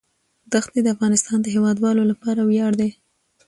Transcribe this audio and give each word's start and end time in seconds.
دښتې 0.51 0.79
د 0.83 0.87
افغانستان 0.95 1.37
د 1.41 1.47
هیوادوالو 1.55 2.01
لپاره 2.11 2.41
ویاړ 2.43 2.71
دی. 2.81 2.89